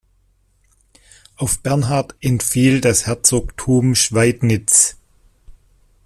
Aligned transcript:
Auf 1.35 1.59
Bernhard 1.59 2.15
entfiel 2.21 2.81
das 2.81 3.05
Herzogtum 3.05 3.93
Schweidnitz. 3.93 4.97